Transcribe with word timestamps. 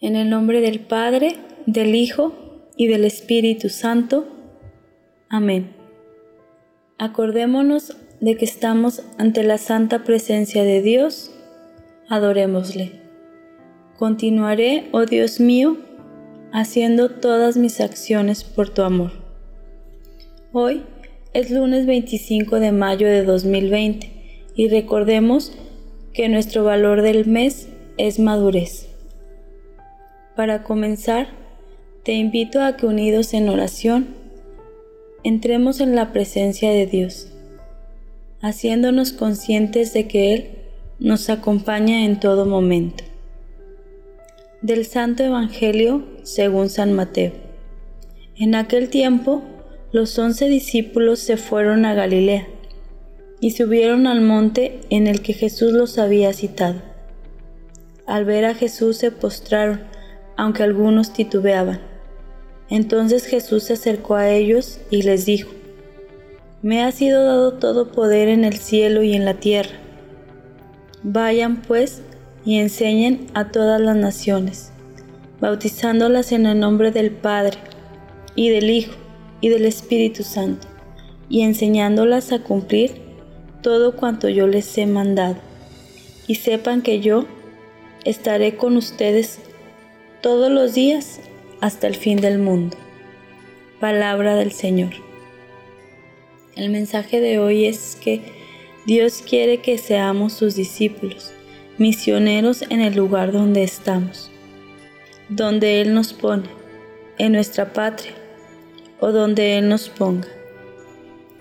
En 0.00 0.16
el 0.16 0.28
nombre 0.28 0.60
del 0.60 0.80
Padre, 0.80 1.36
del 1.66 1.94
Hijo 1.94 2.34
y 2.76 2.88
del 2.88 3.04
Espíritu 3.04 3.68
Santo. 3.68 4.26
Amén. 5.28 5.70
Acordémonos 6.98 7.96
de 8.20 8.36
que 8.36 8.44
estamos 8.44 9.02
ante 9.18 9.44
la 9.44 9.56
santa 9.56 10.02
presencia 10.02 10.64
de 10.64 10.82
Dios. 10.82 11.30
Adorémosle. 12.08 12.92
Continuaré, 13.96 14.88
oh 14.92 15.06
Dios 15.06 15.38
mío, 15.38 15.78
haciendo 16.52 17.10
todas 17.10 17.56
mis 17.56 17.80
acciones 17.80 18.42
por 18.42 18.70
tu 18.70 18.82
amor. 18.82 19.12
Hoy 20.52 20.82
es 21.32 21.50
lunes 21.50 21.86
25 21.86 22.58
de 22.58 22.72
mayo 22.72 23.06
de 23.06 23.22
2020 23.22 24.10
y 24.56 24.68
recordemos 24.68 25.52
que 26.12 26.28
nuestro 26.28 26.64
valor 26.64 27.02
del 27.02 27.26
mes 27.26 27.68
es 27.96 28.18
madurez. 28.18 28.93
Para 30.36 30.64
comenzar, 30.64 31.28
te 32.02 32.14
invito 32.14 32.60
a 32.60 32.76
que 32.76 32.86
unidos 32.86 33.34
en 33.34 33.48
oración, 33.48 34.08
entremos 35.22 35.78
en 35.78 35.94
la 35.94 36.12
presencia 36.12 36.70
de 36.70 36.86
Dios, 36.86 37.28
haciéndonos 38.40 39.12
conscientes 39.12 39.92
de 39.92 40.08
que 40.08 40.34
Él 40.34 40.48
nos 40.98 41.30
acompaña 41.30 42.04
en 42.04 42.18
todo 42.18 42.46
momento. 42.46 43.04
Del 44.60 44.86
Santo 44.86 45.22
Evangelio 45.22 46.04
según 46.24 46.68
San 46.68 46.92
Mateo. 46.94 47.32
En 48.36 48.56
aquel 48.56 48.88
tiempo, 48.88 49.42
los 49.92 50.18
once 50.18 50.48
discípulos 50.48 51.20
se 51.20 51.36
fueron 51.36 51.84
a 51.84 51.94
Galilea 51.94 52.48
y 53.38 53.52
subieron 53.52 54.08
al 54.08 54.20
monte 54.20 54.80
en 54.90 55.06
el 55.06 55.22
que 55.22 55.32
Jesús 55.32 55.72
los 55.72 55.96
había 55.96 56.32
citado. 56.32 56.82
Al 58.04 58.24
ver 58.24 58.46
a 58.46 58.54
Jesús 58.54 58.96
se 58.96 59.12
postraron 59.12 59.93
aunque 60.36 60.62
algunos 60.62 61.12
titubeaban. 61.12 61.80
Entonces 62.70 63.26
Jesús 63.26 63.64
se 63.64 63.74
acercó 63.74 64.14
a 64.14 64.30
ellos 64.30 64.80
y 64.90 65.02
les 65.02 65.26
dijo, 65.26 65.50
Me 66.62 66.82
ha 66.82 66.92
sido 66.92 67.24
dado 67.24 67.54
todo 67.54 67.92
poder 67.92 68.28
en 68.28 68.44
el 68.44 68.56
cielo 68.56 69.02
y 69.02 69.14
en 69.14 69.24
la 69.24 69.34
tierra. 69.34 69.76
Vayan 71.02 71.62
pues 71.62 72.02
y 72.44 72.58
enseñen 72.58 73.26
a 73.34 73.50
todas 73.50 73.80
las 73.80 73.96
naciones, 73.96 74.72
bautizándolas 75.40 76.32
en 76.32 76.46
el 76.46 76.58
nombre 76.58 76.90
del 76.90 77.10
Padre, 77.10 77.58
y 78.34 78.50
del 78.50 78.70
Hijo, 78.70 78.94
y 79.40 79.48
del 79.48 79.64
Espíritu 79.64 80.22
Santo, 80.22 80.66
y 81.28 81.42
enseñándolas 81.42 82.32
a 82.32 82.40
cumplir 82.40 83.02
todo 83.62 83.96
cuanto 83.96 84.28
yo 84.28 84.46
les 84.46 84.76
he 84.78 84.86
mandado. 84.86 85.36
Y 86.26 86.36
sepan 86.36 86.82
que 86.82 87.00
yo 87.00 87.26
estaré 88.04 88.56
con 88.56 88.76
ustedes 88.76 89.38
todos 90.24 90.50
los 90.50 90.72
días 90.72 91.20
hasta 91.60 91.86
el 91.86 91.96
fin 91.96 92.18
del 92.18 92.38
mundo. 92.38 92.78
Palabra 93.78 94.36
del 94.36 94.52
Señor. 94.52 94.94
El 96.56 96.70
mensaje 96.70 97.20
de 97.20 97.38
hoy 97.38 97.66
es 97.66 97.98
que 98.02 98.22
Dios 98.86 99.22
quiere 99.28 99.58
que 99.58 99.76
seamos 99.76 100.32
sus 100.32 100.54
discípulos, 100.54 101.34
misioneros 101.76 102.62
en 102.70 102.80
el 102.80 102.96
lugar 102.96 103.32
donde 103.32 103.64
estamos, 103.64 104.30
donde 105.28 105.82
Él 105.82 105.92
nos 105.92 106.14
pone, 106.14 106.48
en 107.18 107.32
nuestra 107.32 107.74
patria 107.74 108.14
o 109.00 109.12
donde 109.12 109.58
Él 109.58 109.68
nos 109.68 109.90
ponga. 109.90 110.28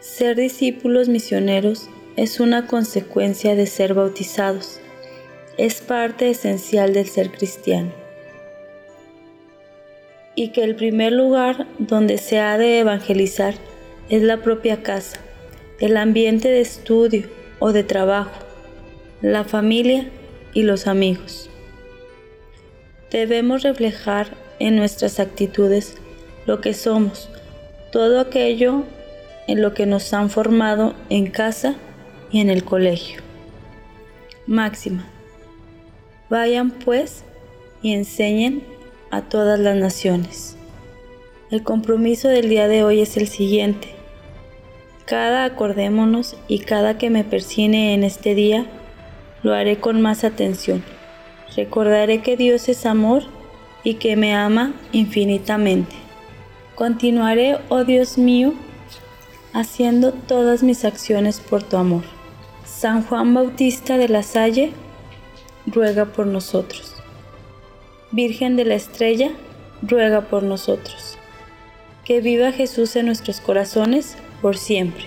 Ser 0.00 0.34
discípulos 0.34 1.08
misioneros 1.08 1.88
es 2.16 2.40
una 2.40 2.66
consecuencia 2.66 3.54
de 3.54 3.66
ser 3.66 3.94
bautizados, 3.94 4.80
es 5.58 5.80
parte 5.80 6.28
esencial 6.28 6.92
del 6.92 7.06
ser 7.06 7.30
cristiano 7.30 8.03
y 10.34 10.48
que 10.48 10.64
el 10.64 10.74
primer 10.74 11.12
lugar 11.12 11.66
donde 11.78 12.18
se 12.18 12.38
ha 12.38 12.58
de 12.58 12.80
evangelizar 12.80 13.54
es 14.08 14.22
la 14.22 14.38
propia 14.38 14.82
casa, 14.82 15.18
el 15.80 15.96
ambiente 15.96 16.48
de 16.48 16.60
estudio 16.60 17.28
o 17.58 17.72
de 17.72 17.84
trabajo, 17.84 18.44
la 19.22 19.44
familia 19.44 20.08
y 20.52 20.62
los 20.62 20.86
amigos. 20.86 21.50
Debemos 23.10 23.62
reflejar 23.62 24.28
en 24.58 24.76
nuestras 24.76 25.20
actitudes 25.20 25.96
lo 26.46 26.60
que 26.60 26.74
somos, 26.74 27.30
todo 27.92 28.20
aquello 28.20 28.84
en 29.46 29.62
lo 29.62 29.74
que 29.74 29.86
nos 29.86 30.12
han 30.12 30.30
formado 30.30 30.94
en 31.10 31.28
casa 31.28 31.76
y 32.30 32.40
en 32.40 32.50
el 32.50 32.64
colegio. 32.64 33.22
Máxima. 34.46 35.06
Vayan 36.28 36.70
pues 36.70 37.24
y 37.82 37.92
enseñen 37.92 38.73
a 39.14 39.22
todas 39.22 39.60
las 39.60 39.76
naciones. 39.76 40.56
El 41.52 41.62
compromiso 41.62 42.26
del 42.28 42.48
día 42.48 42.66
de 42.66 42.82
hoy 42.82 43.00
es 43.00 43.16
el 43.16 43.28
siguiente. 43.28 43.94
Cada 45.04 45.44
acordémonos 45.44 46.36
y 46.48 46.60
cada 46.60 46.98
que 46.98 47.10
me 47.10 47.22
persigne 47.22 47.94
en 47.94 48.02
este 48.02 48.34
día, 48.34 48.66
lo 49.44 49.54
haré 49.54 49.78
con 49.78 50.00
más 50.00 50.24
atención. 50.24 50.82
Recordaré 51.54 52.22
que 52.22 52.36
Dios 52.36 52.68
es 52.68 52.86
amor 52.86 53.22
y 53.84 53.94
que 53.94 54.16
me 54.16 54.34
ama 54.34 54.74
infinitamente. 54.90 55.94
Continuaré, 56.74 57.58
oh 57.68 57.84
Dios 57.84 58.18
mío, 58.18 58.52
haciendo 59.52 60.12
todas 60.12 60.64
mis 60.64 60.84
acciones 60.84 61.38
por 61.38 61.62
tu 61.62 61.76
amor. 61.76 62.02
San 62.64 63.04
Juan 63.04 63.32
Bautista 63.32 63.96
de 63.96 64.08
la 64.08 64.24
Salle, 64.24 64.72
ruega 65.66 66.06
por 66.06 66.26
nosotros. 66.26 66.93
Virgen 68.14 68.54
de 68.54 68.64
la 68.64 68.76
Estrella, 68.76 69.32
ruega 69.82 70.20
por 70.28 70.44
nosotros. 70.44 71.18
Que 72.04 72.20
viva 72.20 72.52
Jesús 72.52 72.94
en 72.94 73.06
nuestros 73.06 73.40
corazones 73.40 74.16
por 74.40 74.56
siempre. 74.56 75.06